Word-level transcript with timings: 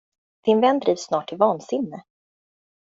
Din 0.43 0.61
vän 0.61 0.79
drivs 0.79 1.01
snart 1.03 1.27
till 1.27 1.37
vansinne. 1.37 2.03